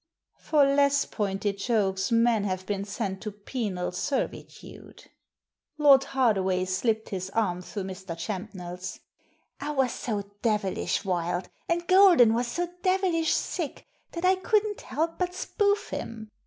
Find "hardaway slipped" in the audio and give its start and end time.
6.05-7.09